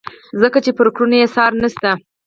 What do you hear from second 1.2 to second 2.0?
یې څار نشته.